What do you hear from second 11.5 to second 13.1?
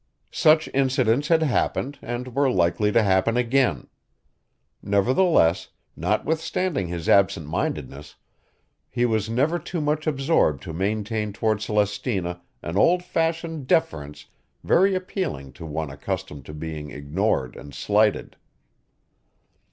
Celestina an old